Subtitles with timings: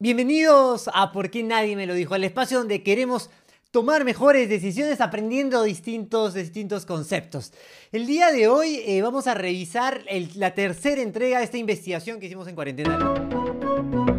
[0.00, 3.30] Bienvenidos a Por qué nadie me lo dijo, el espacio donde queremos
[3.72, 7.52] tomar mejores decisiones aprendiendo distintos, distintos conceptos.
[7.90, 10.04] El día de hoy eh, vamos a revisar
[10.36, 14.17] la tercera entrega de esta investigación que hicimos en cuarentena.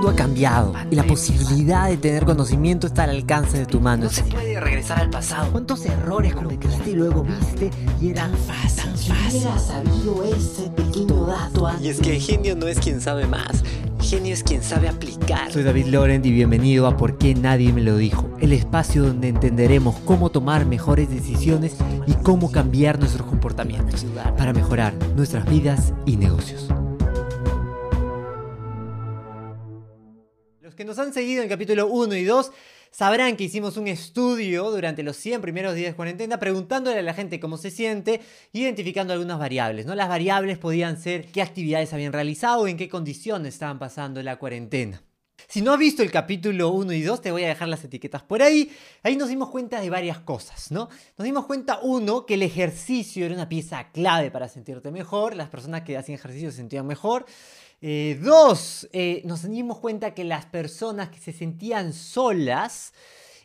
[0.00, 4.04] Mundo ha cambiado y la posibilidad de tener conocimiento está al alcance de tu mano.
[4.04, 5.52] No se puede regresar al pasado.
[5.52, 7.70] ¿Cuántos errores cometiste y luego viste
[8.00, 8.92] y eran fácil?
[8.96, 13.62] Si sabido ese pequeño dato Y es que el genio no es quien sabe más,
[14.00, 15.52] genio es quien sabe aplicar.
[15.52, 19.28] Soy David Laurent y bienvenido a Por qué nadie me lo dijo, el espacio donde
[19.28, 21.74] entenderemos cómo tomar mejores decisiones
[22.06, 24.06] y cómo cambiar nuestros comportamientos
[24.38, 26.70] para mejorar nuestras vidas y negocios.
[30.90, 32.50] Nos han seguido en capítulo 1 y 2
[32.90, 37.14] sabrán que hicimos un estudio durante los 100 primeros días de cuarentena preguntándole a la
[37.14, 38.20] gente cómo se siente,
[38.52, 39.86] identificando algunas variables.
[39.86, 39.94] ¿no?
[39.94, 45.00] Las variables podían ser qué actividades habían realizado, en qué condiciones estaban pasando la cuarentena.
[45.48, 48.22] Si no has visto el capítulo 1 y 2, te voy a dejar las etiquetas
[48.24, 48.72] por ahí.
[49.04, 50.88] Ahí nos dimos cuenta de varias cosas, ¿no?
[51.16, 55.36] Nos dimos cuenta, uno, que el ejercicio era una pieza clave para sentirte mejor.
[55.36, 57.26] Las personas que hacían ejercicio se sentían mejor.
[57.82, 62.92] Eh, dos, eh, nos dimos cuenta que las personas que se sentían solas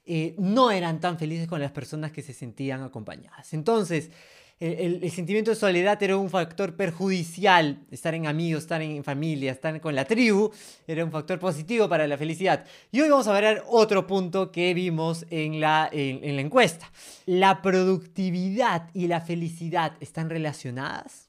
[0.05, 3.53] eh, no eran tan felices con las personas que se sentían acompañadas.
[3.53, 4.11] Entonces,
[4.59, 7.85] el, sentimiento de soledad era un factor perjudicial.
[7.91, 10.49] Estar en amigos, estar en familia, estar con la tribu
[10.87, 12.65] era un factor positivo para la felicidad.
[12.91, 16.89] Y hoy vamos a ver otro punto que vimos en la, en la encuesta.
[17.25, 21.24] ¿La productividad y la felicidad están relacionadas?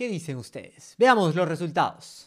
[0.00, 0.94] ¿Qué dicen ustedes?
[0.96, 2.26] Veamos los resultados.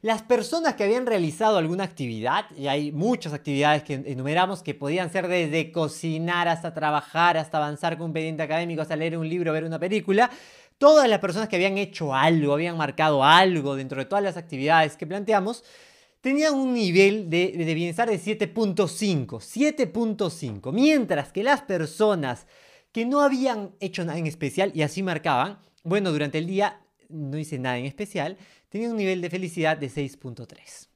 [0.00, 5.12] Las personas que habían realizado alguna actividad, y hay muchas actividades que enumeramos que podían
[5.12, 9.52] ser desde cocinar hasta trabajar, hasta avanzar con un pendiente académico, hasta leer un libro,
[9.52, 10.30] ver una película,
[10.78, 14.96] todas las personas que habían hecho algo, habían marcado algo dentro de todas las actividades
[14.96, 15.62] que planteamos,
[16.22, 22.46] tenían un nivel de, de bienestar de 7.5, 7.5, mientras que las personas
[22.92, 27.38] que no habían hecho nada en especial y así marcaban, bueno, durante el día no
[27.38, 28.36] hice nada en especial,
[28.68, 30.88] tenía un nivel de felicidad de 6.3.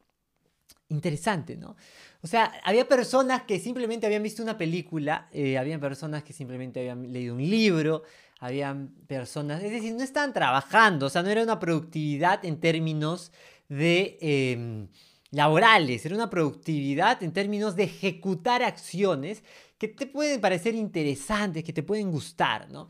[0.88, 1.76] Interesante, ¿no?
[2.22, 6.80] O sea, había personas que simplemente habían visto una película, eh, habían personas que simplemente
[6.80, 8.02] habían leído un libro,
[8.40, 13.32] habían personas, es decir, no estaban trabajando, o sea, no era una productividad en términos
[13.68, 14.88] de em,
[15.30, 19.42] laborales, era una productividad en términos de ejecutar acciones
[19.78, 22.88] que te pueden parecer interesantes, que te pueden gustar, ¿no?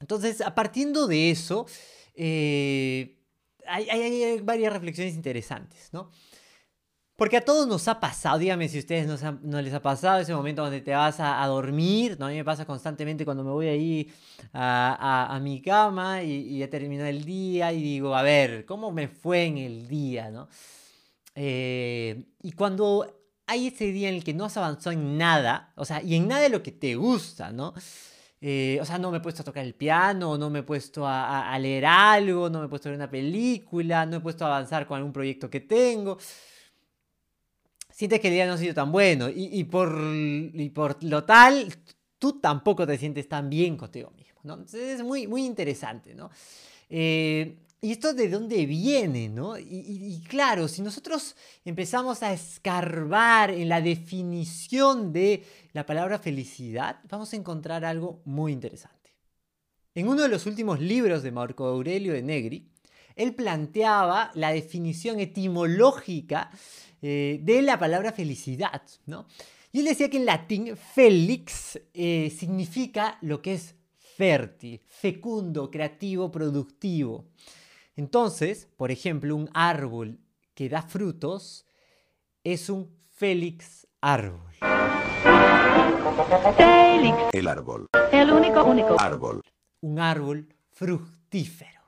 [0.00, 1.66] Entonces, a partiendo de eso,
[2.14, 3.18] eh,
[3.66, 6.10] hay, varias reflexiones interesantes, ¿no?
[7.16, 9.06] Porque a todos nos ha pasado, dígame si a ustedes
[9.42, 12.26] no, les ha pasado ese momento donde te vas a, dormir, ¿no?
[12.26, 14.10] A mí me pasa constantemente cuando me voy ahí
[14.54, 19.44] a, mi cama y, ya terminó el día y digo, a ver, ¿cómo me fue
[19.44, 20.48] en el día, ¿no?
[21.34, 23.06] Eh, y cuando
[23.46, 26.26] hay ese día en el que no has avanzado en nada, o sea, y en
[26.26, 27.74] nada de lo que te gusta, ¿no?
[28.42, 31.06] Eh, o sea, no me he puesto a tocar el piano, no me he puesto
[31.06, 34.48] a, leer algo, no me he puesto a ver una película, no he puesto a
[34.48, 36.16] avanzar con algún proyecto que tengo.
[37.90, 39.94] Sientes que el día no ha sido tan bueno y, por,
[40.74, 41.70] por lo tal,
[42.18, 44.54] tú tampoco te sientes tan bien contigo mismo, ¿no?
[44.54, 46.30] Entonces es muy, muy interesante, ¿no?
[46.88, 49.30] Eh, ¿Y esto de dónde viene?
[49.30, 49.58] ¿no?
[49.58, 57.32] Y, claro, si nosotros empezamos a escarbar en la definición de la palabra felicidad, vamos
[57.32, 59.14] a encontrar algo muy interesante.
[59.94, 62.70] En uno de los últimos libros de Marco Aurelio de Negri,
[63.16, 66.50] él planteaba la definición etimológica
[67.00, 68.82] eh, de la palabra felicidad.
[69.06, 69.26] ¿no?
[69.72, 76.30] Y él decía que en latín felix eh, significa lo que es fértil, fecundo, creativo,
[76.30, 77.24] productivo.
[77.96, 80.18] Entonces, por ejemplo, un árbol
[80.54, 81.66] que da frutos
[82.44, 84.52] es un Félix árbol.
[86.56, 87.16] Félix.
[87.32, 87.86] El árbol.
[88.12, 88.96] El único, único.
[88.98, 89.42] Árbol.
[89.80, 91.80] Un árbol fructífero.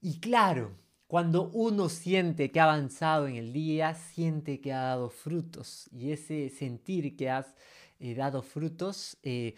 [0.00, 0.72] Y claro,
[1.06, 5.88] cuando uno siente que ha avanzado en el día, siente que ha dado frutos.
[5.92, 7.54] Y ese sentir que has
[8.00, 9.54] eh, dado frutos eh,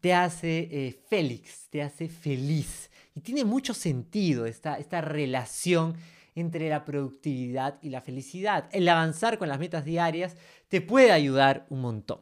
[0.00, 2.90] te hace eh, Félix, te hace feliz.
[3.18, 5.96] Y tiene mucho sentido esta, esta relación
[6.36, 8.68] entre la productividad y la felicidad.
[8.70, 10.36] El avanzar con las metas diarias
[10.68, 12.20] te puede ayudar un montón.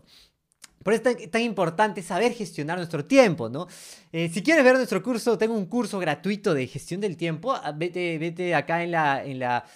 [0.83, 3.67] Por eso es tan, importante saber gestionar nuestro tiempo, ¿no?
[4.11, 7.53] Eh, si quieres ver nuestro curso, tengo un curso gratuito de gestión del tiempo.
[7.53, 9.67] Ah, vete, vete acá en la, en la,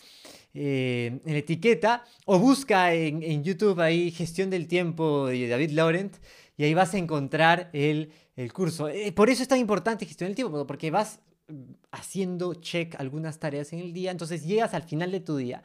[0.54, 5.72] eh, en la etiqueta o busca en, en, YouTube ahí gestión del tiempo de David
[5.72, 6.16] Laurent
[6.56, 8.10] y ahí vas a encontrar el,
[8.42, 8.88] el curso.
[8.88, 11.20] Eh, por eso es tan importante gestionar el tiempo, porque vas
[11.90, 15.62] haciendo check algunas tareas en el día, entonces llegas al final de tu día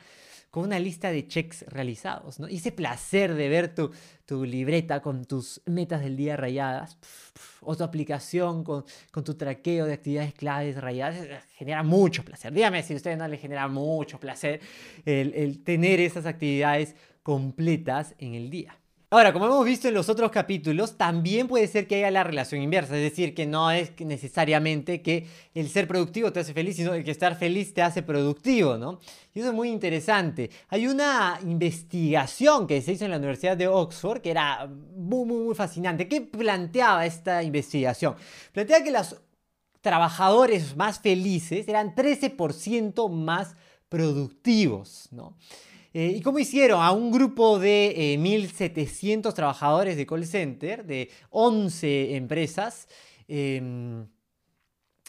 [0.49, 2.47] con una lista de checks realizados, ¿no?
[2.47, 3.91] Y ese placer de ver tu,
[4.25, 6.97] tu libreta con tus metas del día rayadas,
[7.59, 12.53] o tu aplicación con, con, tu traqueo de actividades claves rayadas, eh, genera mucho placer.
[12.53, 14.61] Dígame si a ustedes no les genera mucho placer
[15.03, 18.79] el, el tener esas actividades completas en el día.
[19.15, 22.61] Ahora, como hemos visto en los otros capítulos, también puede ser que haya la relación
[22.61, 26.91] inversa, es decir, que no es necesariamente que el ser productivo te hace feliz, sino
[26.91, 28.99] que estar feliz te hace productivo, ¿no?
[29.33, 30.49] Y eso es muy interesante.
[30.67, 35.45] Hay una investigación que se hizo en la Universidad de Oxford que era muy, muy,
[35.45, 36.09] muy fascinante.
[36.09, 38.15] ¿Qué planteaba esta investigación?
[38.51, 39.15] Planteaba que los
[39.79, 43.55] trabajadores más felices eran 13% más
[43.87, 45.37] productivos, ¿no?
[45.97, 46.81] Eh, ¿Y cómo hicieron?
[46.81, 52.89] A un grupo de 1.700 eh, trabajadores de call center, de 11 empresas
[53.29, 54.05] em,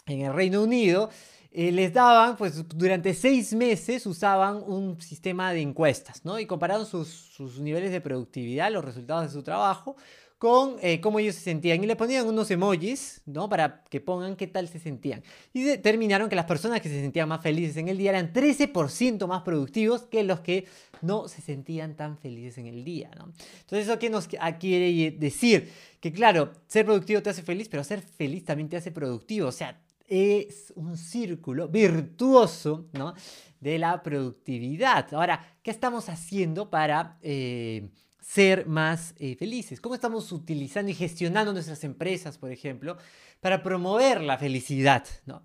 [0.05, 1.09] en el Reino Unido,
[1.51, 6.39] eh, les daban, pues durante seis meses usaban un sistema de encuestas, ¿no?
[6.39, 9.97] Y compararon sus niveles de productividad, los resultados de su trabajo,
[10.37, 11.83] con eh, cómo ellos se sentían.
[11.83, 13.49] Y le ponían unos emojis, ¿no?
[13.49, 15.23] Para que pongan qué tal se sentían.
[15.53, 19.27] Y determinaron que las personas que se sentían más felices en el día eran 13%
[19.27, 20.65] más productivos que los que
[21.01, 23.33] no se sentían tan felices en el día, ¿no?
[23.61, 24.27] Entonces, ¿eso qué nos
[24.59, 25.71] quiere decir?
[25.99, 29.47] Que claro, ser productivo te hace feliz, pero ser feliz también te hace productivo.
[29.47, 33.15] O sea, es un círculo virtuoso, ¿no?
[33.59, 35.11] De la productividad.
[35.15, 37.17] Ahora, ¿qué estamos haciendo para...
[37.21, 39.81] Eh, ser más eh, felices?
[39.81, 42.97] ¿Cómo estamos utilizando y gestionando nuestras empresas, por ejemplo,
[43.39, 45.05] para promover la felicidad?
[45.25, 45.43] ¿no?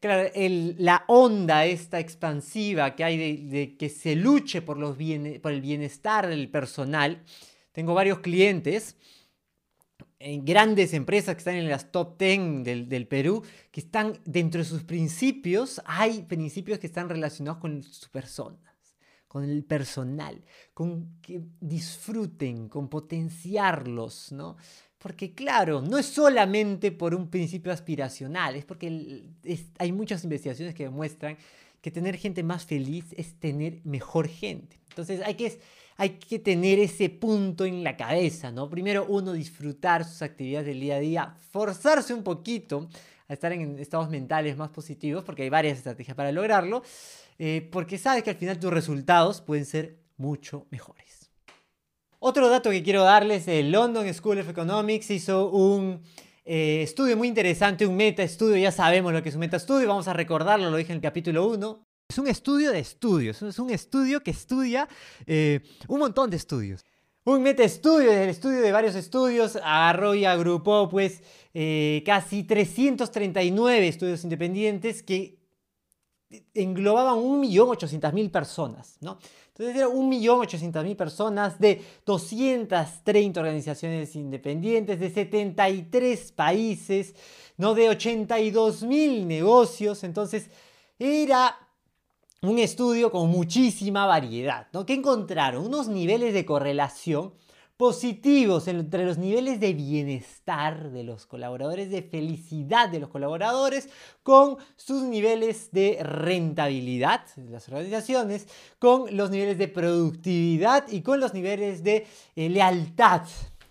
[0.00, 0.30] Claro,
[0.78, 7.24] la onda esta expansiva que hay de, que se luche por, el bienestar del personal.
[7.72, 8.96] Tengo varios clientes
[10.20, 14.60] en grandes empresas que están en las top 10 del, del, Perú, que están dentro
[14.60, 18.67] de sus principios, hay principios que están relacionados con su persona
[19.28, 20.42] con el personal,
[20.74, 24.56] con que disfruten, con potenciarlos, ¿no?
[24.98, 29.22] Porque claro, no es solamente por un principio aspiracional, es porque
[29.78, 31.36] hay muchas investigaciones que demuestran
[31.80, 34.80] que tener gente más feliz es tener mejor gente.
[34.88, 35.60] Entonces hay que,
[35.96, 38.68] hay que tener ese punto en la cabeza, ¿no?
[38.68, 42.88] Primero uno disfrutar sus actividades del día a día, forzarse un poquito
[43.28, 46.82] a estar en estados mentales más positivos, porque hay varias estrategias para lograrlo.
[47.38, 51.30] Eh, porque sabes que al final tus resultados pueden ser mucho mejores.
[52.18, 56.02] Otro dato que quiero darles, el London School of Economics hizo un
[56.44, 59.86] eh, estudio muy interesante, un meta estudio, ya sabemos lo que es un meta estudio,
[59.86, 61.84] vamos a recordarlo, lo dije en el capítulo 1.
[62.08, 64.88] Es un estudio de estudios, es un estudio que estudia
[65.26, 66.84] eh, un montón de estudios.
[67.22, 71.22] Un meta estudio, el estudio de varios estudios, agarró y agrupó pues
[72.04, 75.37] casi 339 estudios independientes que
[76.54, 79.18] englobaban 1.800.000 personas, ¿no?
[79.48, 87.14] Entonces eran 1.800.000 personas de 230 organizaciones independientes, de 73 países,
[87.56, 87.74] ¿no?
[87.74, 90.50] De 82.000 negocios, entonces
[90.98, 91.56] era
[92.42, 94.86] un estudio con muchísima variedad, ¿no?
[94.86, 95.66] ¿Qué encontraron?
[95.66, 97.32] Unos niveles de correlación
[97.78, 103.88] positivos entre los niveles de bienestar de los colaboradores, de felicidad de los colaboradores,
[104.24, 108.48] con sus niveles de rentabilidad de las organizaciones,
[108.80, 113.22] con los niveles de productividad y con los niveles de eh, lealtad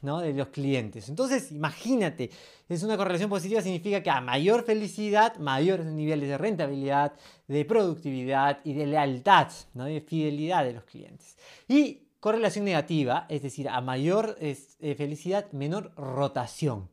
[0.01, 0.19] ¿no?
[0.19, 1.09] de los clientes.
[1.09, 2.29] Entonces, imagínate,
[2.69, 7.11] es una correlación positiva, significa que a mayor felicidad, mayores niveles de rentabilidad,
[7.45, 9.83] de productividad y de lealtad, ¿no?
[9.83, 11.35] de fidelidad de los clientes.
[11.67, 14.55] Y Correlación negativa, es decir, a mayor eh,
[14.95, 16.89] felicidad, menor rotación.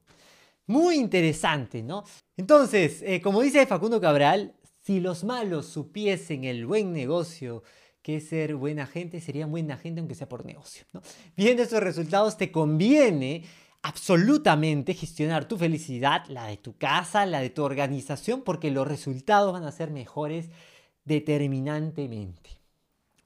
[0.66, 2.04] Muy interesante, ¿no?
[2.36, 7.62] Entonces, eh, como dice Facundo Cabral, si los malos supiesen el buen negocio
[8.02, 10.84] que es ser buena gente, serían buena gente aunque sea por negocio.
[11.36, 13.44] Viendo estos resultados, te conviene
[13.82, 19.54] absolutamente gestionar tu felicidad, la de tu casa, la de tu organización, porque los resultados
[19.54, 20.50] van a ser mejores
[21.04, 22.63] determinantemente.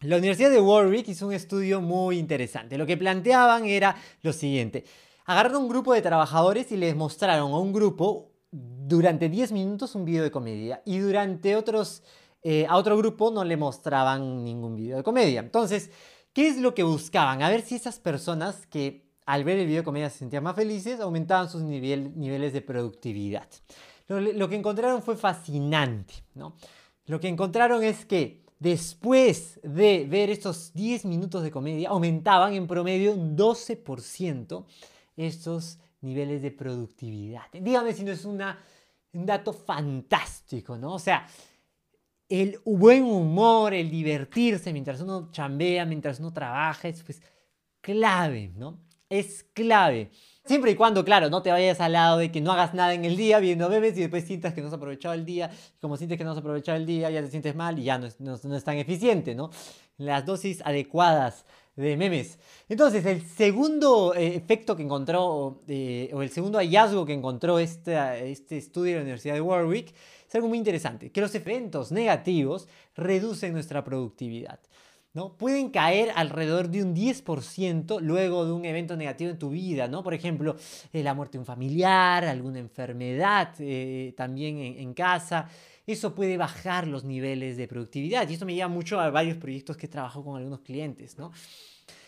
[0.02, 2.78] La Universidad de Warwick hizo un estudio muy interesante.
[2.78, 4.84] Lo que planteaban era lo siguiente.
[5.24, 10.04] Agarraron un grupo de trabajadores y les mostraron a un grupo durante 10 minutos un
[10.04, 12.04] video de comedia y durante otros,
[12.44, 15.40] eh, a otro grupo no le mostraban ningún video de comedia.
[15.40, 15.90] Entonces,
[16.32, 17.42] ¿qué es lo que buscaban?
[17.42, 20.54] A ver si esas personas que al ver el video de comedia se sentían más
[20.54, 23.48] felices aumentaban sus niveles de productividad.
[24.06, 26.14] Lo, lo, que encontraron fue fascinante.
[26.34, 26.54] ¿no?
[27.06, 32.66] Lo que encontraron es que después de ver estos 10 minutos de comedia, aumentaban en
[32.66, 34.64] promedio un 12%
[35.16, 37.42] estos niveles de productividad.
[37.52, 38.58] Dígame si no es una
[39.12, 40.94] un dato fantástico, ¿no?
[40.94, 41.26] O sea,
[42.28, 47.22] el buen humor, el divertirse mientras uno chambea, mientras uno trabaja, es pues
[47.80, 48.80] clave, ¿no?
[49.08, 50.10] Es clave.
[50.44, 53.04] Siempre y cuando, claro, no te vayas al lado de que no hagas nada en
[53.04, 55.50] el día viendo bebés y después sientas que no has aprovechado el día.
[55.80, 58.06] como sientes que no has aprovechado el día, ya te sientes mal y ya no
[58.06, 59.50] es, no, es tan eficiente, ¿no?
[59.98, 61.44] Las dosis adecuadas
[61.76, 62.38] de memes.
[62.68, 68.30] Entonces, el segundo eh, efecto que encontró, eh, o el segundo hallazgo que encontró este,
[68.30, 69.94] este estudio de la Universidad de Warwick,
[70.26, 74.60] es algo muy interesante, que los eventos negativos reducen nuestra productividad.
[75.14, 75.36] ¿No?
[75.36, 80.02] Pueden caer alrededor de un 10% luego de un evento negativo en tu vida, ¿no?
[80.02, 80.56] Por ejemplo,
[80.92, 85.48] eh, la muerte de un familiar, alguna enfermedad eh, también en, casa.
[85.86, 88.28] Eso puede bajar los niveles de productividad.
[88.28, 91.32] Y esto me lleva mucho a varios proyectos que trabajo con algunos clientes, ¿no?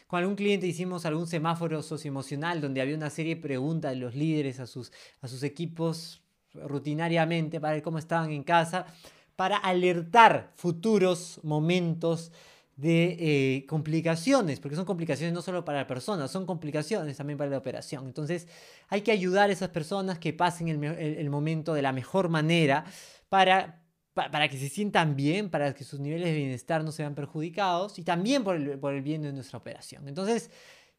[0.06, 4.14] Con algún cliente hicimos algún semáforo socioemocional donde había una serie de preguntas de los
[4.14, 6.20] líderes a sus, a sus equipos
[6.52, 8.86] rutinariamente para ver cómo estaban en casa,
[9.36, 12.32] para alertar futuros momentos
[12.80, 17.50] de eh, complicaciones, porque son complicaciones no solo para la persona, son complicaciones también para
[17.50, 18.06] la operación.
[18.06, 18.48] Entonces
[18.88, 22.84] hay que ayudar a esas personas que pasen el, momento de la mejor manera
[23.28, 23.82] para,
[24.14, 27.98] para que se sientan bien, para que sus niveles de bienestar no se vean perjudicados
[27.98, 30.08] y también por el, por el bien de nuestra operación.
[30.08, 30.50] Entonces,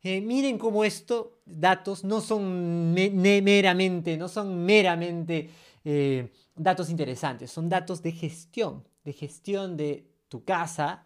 [0.03, 5.49] eh, miren cómo estos datos no son meramente, no son meramente
[5.83, 11.05] eh, datos interesantes, son datos de gestión, de gestión de tu casa,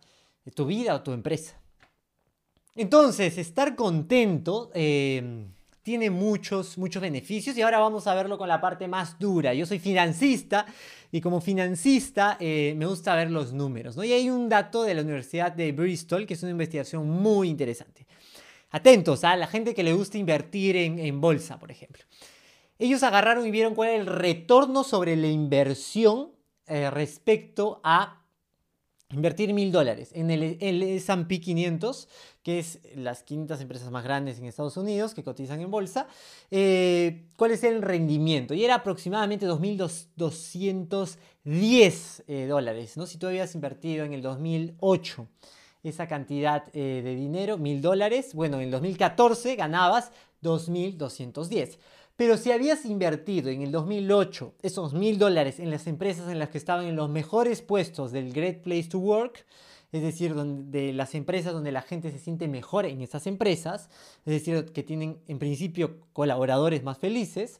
[0.54, 1.60] tu vida o tu empresa.
[2.76, 5.48] Entonces, estar contento eh,
[5.82, 9.54] tiene muchos, muchos beneficios y ahora vamos a verlo con la parte más dura.
[9.54, 10.66] Yo soy financista
[11.12, 13.96] y como financista me gusta ver los números.
[13.96, 14.04] ¿no?
[14.04, 18.06] Y hay un dato de la Universidad de Bristol que es una investigación muy interesante
[18.76, 22.04] atentos a la gente que le gusta invertir en, bolsa, por ejemplo.
[22.78, 26.34] Ellos agarraron y vieron cuál era el retorno sobre la inversión
[26.68, 28.25] eh, respecto a
[29.12, 32.10] invertir mil dólares en el, S&P 500,
[32.44, 36.08] que es las 500 empresas más grandes en Estados Unidos que cotizan en bolsa,
[36.52, 38.54] eh, cuál es el rendimiento.
[38.54, 43.06] Y era aproximadamente 2.210 eh, dólares, ¿no?
[43.06, 45.28] si tú habías invertido en el 2008
[45.84, 48.34] esa cantidad eh, de dinero, mil dólares.
[48.34, 51.78] Bueno, en 2014 ganabas 2.210.
[52.16, 56.50] Pero si habías invertido en el 2008 esos mil dólares en las empresas en las
[56.50, 59.46] que estaban en los mejores puestos del Great Place to Work,
[59.92, 63.90] es decir, de las empresas donde la gente se siente mejor en esas empresas,
[64.26, 67.60] es decir, que tienen en principio colaboradores más felices,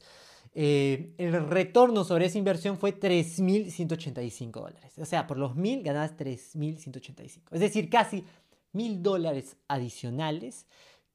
[0.54, 4.92] eh, el retorno sobre esa inversión fue 3.185 dólares.
[4.98, 7.42] O sea, por los 1.000 ganabas 3.185.
[7.50, 8.24] Es decir, casi
[8.72, 10.66] 1.000 dólares adicionales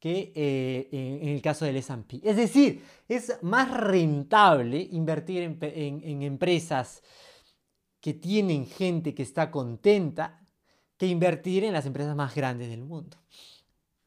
[0.02, 2.22] que eh, en, el caso del S&P.
[2.24, 7.04] Es decir, es más rentable invertir en, empresas
[8.00, 10.44] que tienen gente que está contenta
[10.98, 13.18] que invertir en las empresas más grandes del mundo.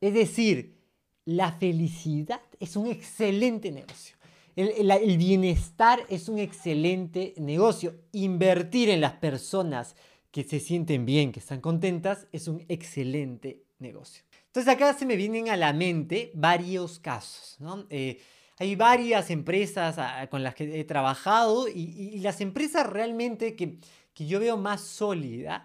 [0.01, 0.81] Es decir,
[1.25, 4.17] la felicidad es un excelente negocio.
[4.57, 7.95] El, bienestar es un excelente negocio.
[8.11, 9.95] Invertir en las personas
[10.33, 14.24] que se sienten bien, que están contentas, es un excelente negocio.
[14.55, 17.59] Entonces acá se me vienen a la mente varios casos.
[17.91, 18.21] Eh,
[18.57, 23.79] hay varias empresas ah, con las que he trabajado y, las empresas realmente que,
[24.13, 25.63] que yo veo más sólidas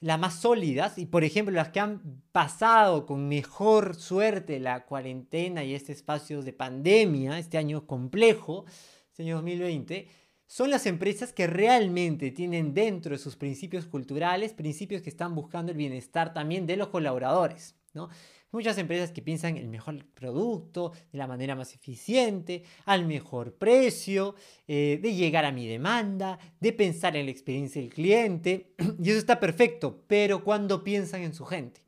[0.00, 5.62] las más sólidas y por ejemplo las que han pasado con mejor suerte la cuarentena
[5.62, 8.64] y este espacio de pandemia, este año complejo,
[9.10, 10.08] este año 2020,
[10.46, 15.70] son las empresas que realmente tienen dentro de sus principios culturales principios que están buscando
[15.70, 17.76] el bienestar también de los colaboradores.
[18.50, 24.34] Muchas empresas que piensan el mejor producto, de la manera más eficiente, al mejor precio,
[24.68, 28.74] eh, de llegar a mi demanda, de pensar en la experiencia del cliente.
[29.02, 31.82] Y eso está perfecto, pero cuando piensan en su gente.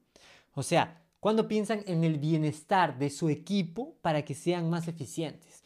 [0.54, 5.64] O sea, cuando piensan en el bienestar de su equipo para que sean más eficientes.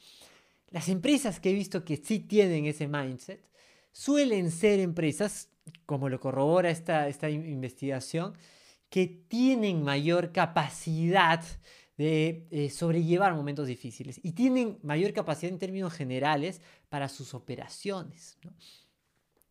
[0.71, 3.41] Las empresas que he visto que sí tienen ese mindset
[3.93, 5.49] suelen ser empresas,
[5.87, 8.35] como lo corrobora esta, esta investigación,
[8.91, 11.45] que tienen mayor capacidad
[11.97, 18.39] de eh, sobrellevar momentos difíciles y tienen mayor capacidad en términos generales para sus operaciones.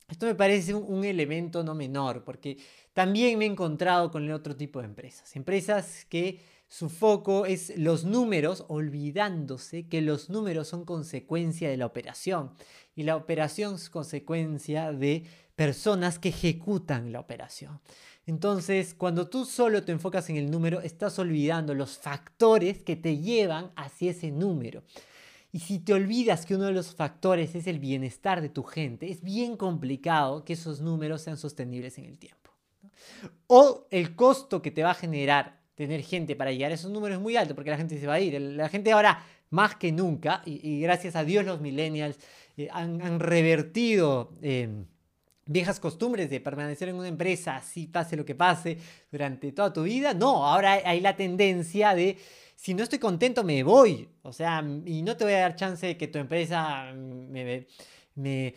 [0.08, 2.58] Esto me parece un, elemento no menor porque
[2.94, 5.36] también me he encontrado con el otro tipo de empresas.
[5.36, 6.39] Empresas que
[6.70, 12.51] su foco es los números, olvidándose que los números son consecuencia de la operación
[12.96, 15.25] y la operación es consecuencia de
[15.56, 17.82] personas que ejecutan la operación.
[18.27, 23.17] Entonces, cuando tú solo te enfocas en el número, estás olvidando los factores que te
[23.17, 24.84] llevan hacia ese número.
[25.53, 29.10] Y si te olvidas que uno de los factores es el bienestar de tu gente,
[29.10, 32.51] es bien complicado que esos números sean sostenibles en el tiempo.
[33.48, 37.17] O el costo que te va a generar tener gente para llegar a esos números
[37.17, 38.41] es muy alto porque la gente se va a ir.
[38.41, 42.19] La gente ahora, más que nunca, y, gracias a Dios los millennials
[42.57, 44.34] eh, han, revertido...
[44.41, 44.86] Em,
[45.48, 48.77] viejas costumbres de permanecer en una empresa, así pase lo que pase,
[49.12, 50.13] durante toda tu vida.
[50.13, 52.18] No, ahora hay la tendencia de
[52.56, 54.10] si no estoy contento me voy.
[54.24, 57.68] O sea, y no te voy a dar chance de que tu empresa me,
[58.16, 58.56] me,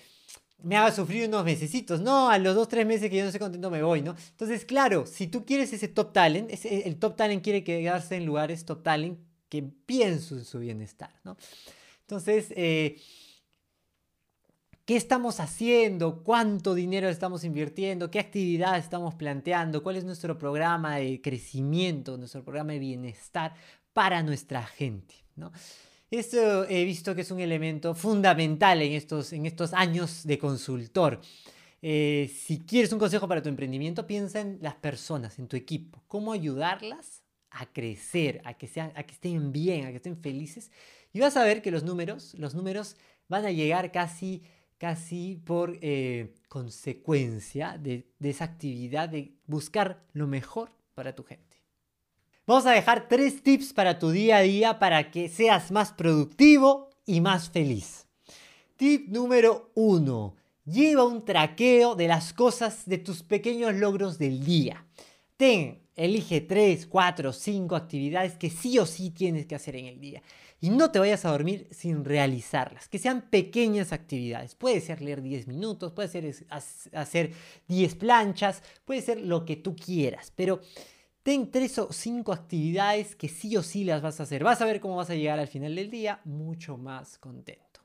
[0.63, 2.01] me haga sufrir unos mesecitos.
[2.01, 4.17] No, a los dos, tres meses que yo no estoy contento me voy, ¿no?
[4.31, 8.65] Entonces, claro, si tú quieres ese top talent, el top talent quiere quedarse en lugares
[8.65, 9.19] top talent
[9.49, 11.37] que piensen en su bienestar, ¿no?
[12.03, 12.97] Entonces, eh,
[14.91, 16.25] ¿Qué estamos haciendo?
[16.25, 18.11] ¿Cuánto dinero estamos invirtiendo?
[18.11, 19.85] ¿Qué actividades estamos planteando?
[19.85, 23.55] ¿Cuál es nuestro programa de crecimiento, nuestro programa de bienestar
[23.93, 25.15] para nuestra gente.
[25.37, 25.53] ¿no?
[26.11, 31.21] Esto he visto que es un elemento fundamental en estos, en estos años de consultor.
[31.83, 36.03] Eh, si quieres un consejo para tu emprendimiento, piensa en las personas, en tu equipo.
[36.09, 40.73] ¿Cómo ayudarlas a crecer, a que, sean, a que estén bien, a que estén felices?
[41.13, 42.97] Y vas a ver que los números, los números
[43.29, 44.43] van a llegar casi,
[44.81, 51.59] casi por eh, consecuencia de, esa actividad de buscar lo mejor para tu gente.
[52.47, 56.89] Vamos a dejar tres tips para tu día a día para que seas más productivo
[57.05, 58.07] y más feliz.
[58.77, 60.35] Tip número uno.
[60.65, 64.87] Lleva un traqueo de las cosas de tus pequeños logros del día.
[65.37, 70.01] Ten, elige 3, 4, 5 actividades que sí o sí tienes que hacer en el
[70.01, 70.23] día.
[70.61, 72.89] Y no te vayas a dormir sin realizarlas.
[72.89, 74.55] Que sean pequeñas actividades.
[74.55, 76.35] Puede ser leer 10 minutos, puede ser
[76.93, 77.33] hacer
[77.69, 80.33] 10 planchas, puede ser lo que tú quieras.
[80.37, 80.61] Pero
[81.23, 84.43] Ten tres o cinco actividades que sí o sí las vas a hacer.
[84.43, 87.81] Vas a ver cómo vas a llegar al final del día mucho más contento.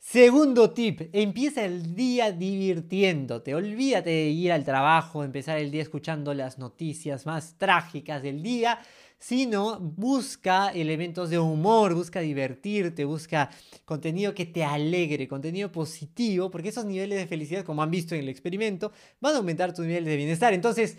[0.00, 3.54] Segundo tip, empieza el día divirtiéndote.
[3.54, 8.80] Olvídate de ir al trabajo, empezar el día escuchando las noticias más trágicas del día,
[9.18, 13.50] sino busca elementos de humor, busca divertirte, busca
[13.84, 18.22] contenido que te alegre, contenido positivo, porque esos niveles de felicidad, como han visto en
[18.22, 20.54] el experimento, van a aumentar tus niveles de bienestar.
[20.54, 20.96] Entonces,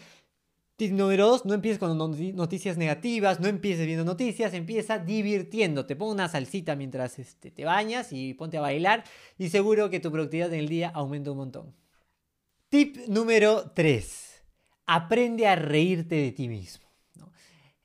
[0.79, 5.97] Tip número dos, no empieces con noticias negativas, no empieces viendo noticias, empieza divirtiéndote.
[5.97, 9.03] Pon una salsita mientras este, te bañas y ponte a bailar
[9.37, 11.75] y seguro que tu productividad en el día aumenta un montón.
[12.69, 14.41] Tip número 3.
[14.85, 16.88] Aprende a reírte de ti mismo.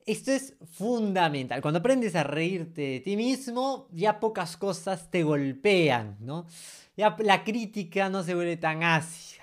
[0.06, 1.62] Esto es fundamental.
[1.62, 6.46] Cuando aprendes a reírte de ti mismo, ya pocas cosas te golpean, ¿no?
[6.94, 9.42] Ya la crítica no se vuelve tan ácida.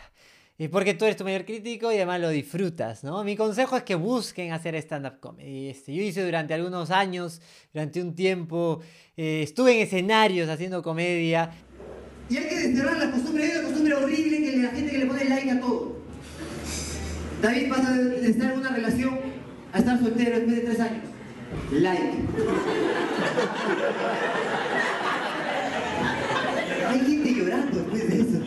[0.59, 3.23] Y porque tú eres tu mayor crítico y además lo disfrutas, ¿no?
[3.23, 5.69] Mi consejo es que busquen hacer stand-up comedy.
[5.69, 7.41] Este, yo hice durante algunos años,
[7.73, 8.81] durante un tiempo,
[9.17, 11.49] eh, estuve en escenarios haciendo comedia.
[12.29, 15.05] Y hay que desterrar la costumbre, hay una costumbre horrible que la gente que le
[15.07, 15.95] pone like a todo.
[17.41, 19.30] David pasa de estar en una relación
[19.73, 21.03] a estar soltero después de tres años.
[21.71, 22.17] Like.
[26.87, 28.41] hay gente llorando después de eso.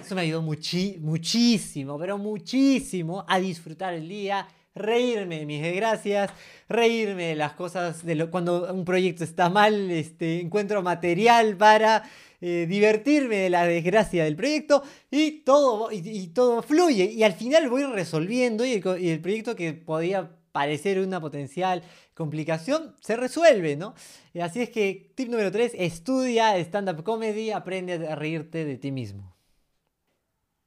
[0.00, 4.46] Eso me ayudó muchísimo, pero muchísimo a disfrutar el día,
[4.76, 6.30] reírme de mis desgracias,
[6.68, 12.04] reírme de las cosas, de lo, cuando un proyecto está mal, este, encuentro material para
[12.40, 17.04] eh, divertirme de la desgracia del proyecto y todo, y, todo fluye.
[17.04, 21.82] Y al final voy resolviendo y el, proyecto que podía parecer una potencial
[22.14, 23.94] complicación, se resuelve, ¿no?
[24.40, 29.35] Así es que tip número 3, estudia stand-up comedy, aprende a reírte de ti mismo.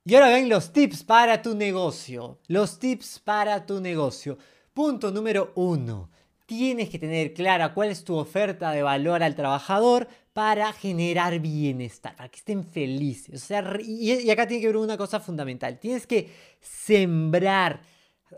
[0.09, 2.39] Y ahora ven los tips para tu negocio.
[2.47, 4.39] Los tips para tu negocio.
[4.73, 6.09] Punto número uno.
[6.47, 12.15] Tienes que tener clara cuál es tu oferta de valor al trabajador para generar bienestar,
[12.15, 13.43] para que estén felices.
[13.43, 15.77] O sea, y acá tiene que ver una cosa fundamental.
[15.77, 17.83] Tienes que sembrar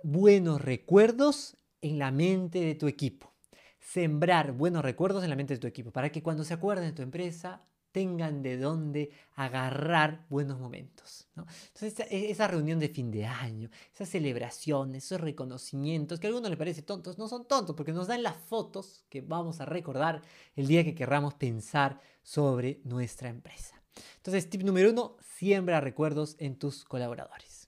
[0.03, 3.31] buenos recuerdos en la mente de tu equipo.
[3.79, 6.91] Sembrar buenos recuerdos en la mente de tu equipo para que cuando se acuerden de
[6.91, 11.27] tu empresa tengan de dónde agarrar buenos momentos.
[11.35, 16.49] Entonces, e, esa reunión de fin de año, esas celebraciones, esos reconocimientos, que a algunos
[16.49, 20.21] les parece tontos, no son tontos, porque nos dan las fotos que vamos a recordar
[20.55, 23.81] el día que querramos pensar sobre nuestra empresa.
[24.17, 27.67] Entonces, tip número uno, siembra recuerdos en tus colaboradores.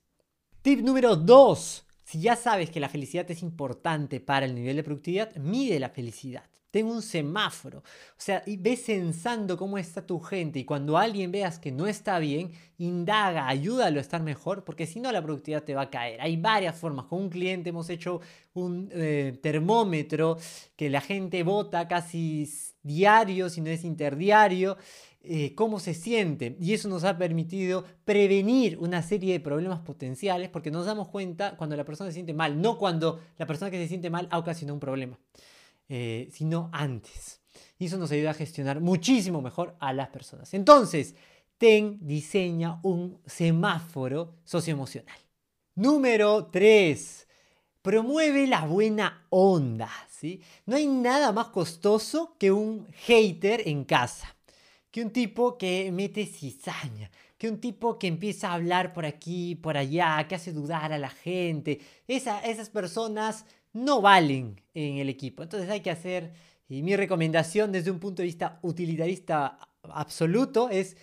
[0.61, 4.83] Tip número dos, si ya sabes que la felicidad es importante para el nivel de
[4.83, 6.49] productividad, mide la felicidad.
[6.73, 7.83] Ten un semáforo.
[8.17, 10.57] O sea, y ve censando cómo está tu gente.
[10.57, 14.99] Y cuando alguien veas que no está bien, indaga, ayúdalo a estar mejor, porque si
[14.99, 16.19] no la productividad te va a caer.
[16.19, 17.05] Hay varias formas.
[17.05, 18.21] Con un cliente hemos hecho
[18.55, 20.39] un eh, termómetro
[20.75, 22.49] que la gente vota casi
[22.81, 24.75] diario, si no es interdiario.
[25.21, 26.57] Eh, cómo se siente.
[26.59, 31.55] Y eso nos ha permitido prevenir una serie de problemas potenciales porque nos damos cuenta
[31.55, 34.39] cuando la persona se siente mal, no cuando la persona que se siente mal ha
[34.39, 35.19] ocasionado un problema.
[35.89, 37.41] Eh, sino antes.
[37.77, 40.53] Y eso nos ayuda a gestionar muchísimo mejor a las personas.
[40.53, 41.15] Entonces,
[41.57, 45.17] TEN diseña un semáforo socioemocional.
[45.75, 47.27] Número 3.
[47.81, 49.89] Promueve la buena onda.
[50.09, 50.41] ¿sí?
[50.65, 54.35] No hay nada más costoso que un hater en casa.
[54.89, 57.11] Que un tipo que mete cizaña.
[57.37, 60.97] Que un tipo que empieza a hablar por aquí, por allá, que hace dudar a
[60.97, 61.81] la gente.
[62.07, 65.43] esas personas no valen en el equipo.
[65.43, 66.33] Entonces hay que hacer,
[66.69, 70.95] y mi recomendación desde un punto de vista utilitarista absoluto es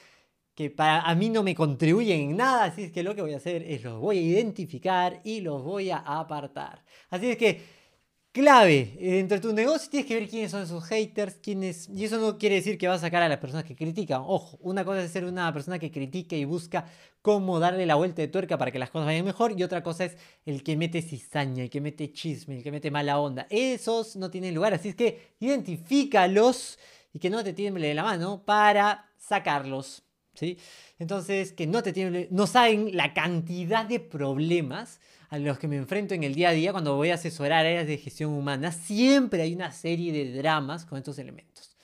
[0.55, 3.35] que para a mí no me contribuyen en nada, así es que lo que voy
[3.35, 6.85] a hacer es los voy a identificar y los voy a apartar.
[7.09, 7.80] Así es que
[8.33, 11.89] clave dentro de tu negocio tienes que ver quiénes son esos haters, quiénes...
[11.89, 14.23] Y eso no quiere decir que vas a sacar a las personas que critican.
[14.25, 16.87] Ojo, una cosa es ser una persona que critique y busca
[17.23, 19.59] cómo darle la vuelta de tuerca para que las cosas vayan mejor.
[19.59, 20.17] Y otra cosa es
[20.47, 23.47] el que mete cizaña, el que mete chisme, el que mete mala onda.
[23.51, 24.75] Esos no tienen lugar.
[24.75, 26.79] Así es que identifícalos
[27.13, 30.05] y que no te tiemble la mano para sacarlos.
[30.35, 30.59] ¿sí?
[30.99, 35.77] Entonces, que no te tiemble, no saben la cantidad de problemas a los que me
[35.77, 39.43] enfrento en el día a día cuando voy a asesorar áreas de gestión humana, siempre
[39.43, 41.77] hay una serie de dramas con estos elementos.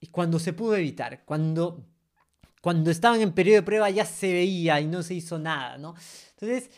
[0.00, 1.86] Y cuando se pudo evitar, cuando,
[2.60, 5.94] cuando estaban en periodo de prueba ya se veía y no se hizo nada, ¿no?
[6.30, 6.70] Entonces,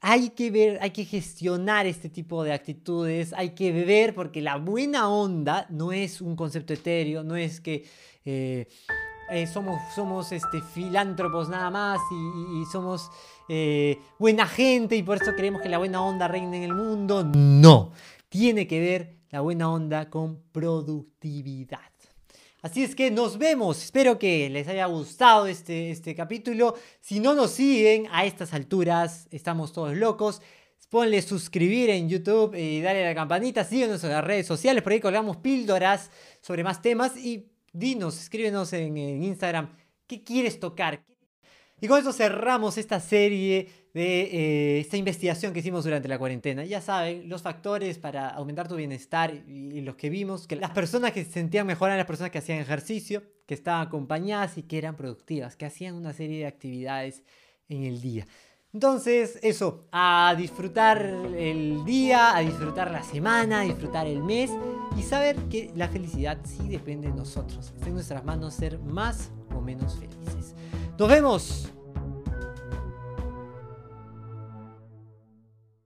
[0.00, 4.56] hay que ver, hay que gestionar este tipo de actitudes, hay que ver, porque la
[4.56, 7.86] buena onda no es un concepto etéreo, no es que...
[8.24, 8.66] Eh,
[9.30, 13.10] eh, somos, somos este, filántropos nada más y, somos
[13.48, 17.24] eh, buena gente y por eso queremos que la buena onda reine en el mundo.
[17.24, 17.92] No,
[18.28, 21.80] tiene que ver la buena onda con productividad.
[22.62, 23.82] Así es que nos vemos.
[23.84, 26.74] Espero que les haya gustado este, este capítulo.
[27.00, 30.40] Si no nos siguen a estas alturas, estamos todos locos.
[30.88, 33.64] Ponle suscribir en YouTube y dale a la campanita.
[33.64, 34.82] Síguenos en las redes sociales.
[34.82, 36.10] Por ahí colgamos píldoras
[36.40, 37.16] sobre más temas.
[37.16, 41.04] Y dinos, escríbenos en, Instagram qué quieres tocar.
[41.80, 46.64] Y con eso cerramos esta serie de eh, esta investigación que hicimos durante la cuarentena.
[46.64, 51.12] Ya saben, los factores para aumentar tu bienestar y, los que vimos, que las personas
[51.12, 54.78] que se sentían mejor eran las personas que hacían ejercicio, que estaban acompañadas y que
[54.78, 57.22] eran productivas, que hacían una serie de actividades
[57.68, 58.26] en el día.
[58.74, 64.50] Entonces, eso, a disfrutar el día, a disfrutar la semana, a disfrutar el mes
[64.98, 67.72] y saber que la felicidad sí depende de nosotros.
[67.76, 70.56] Está en nuestras manos ser más o menos felices.
[70.98, 71.72] Nos vemos